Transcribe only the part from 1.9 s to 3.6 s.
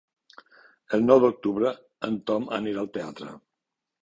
en Tom anirà al teatre.